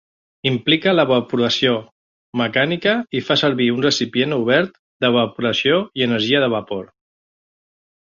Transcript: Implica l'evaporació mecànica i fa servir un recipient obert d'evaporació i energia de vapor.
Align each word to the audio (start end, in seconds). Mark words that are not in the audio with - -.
Implica 0.51 0.93
l'evaporació 0.95 1.73
mecànica 2.43 2.95
i 3.21 3.23
fa 3.29 3.39
servir 3.43 3.69
un 3.77 3.87
recipient 3.89 4.35
obert 4.41 4.77
d'evaporació 5.07 5.81
i 6.03 6.11
energia 6.11 6.45
de 6.47 6.53
vapor. 6.59 6.93